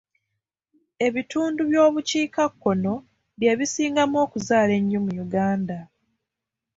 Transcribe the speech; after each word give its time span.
Ebitundu 1.07 1.61
by'obukiikakkono 1.69 2.93
bye 3.39 3.53
bisingamu 3.59 4.15
okuzaala 4.25 4.71
ennyo 4.79 4.99
mu 5.05 5.11
Uganda. 5.25 5.79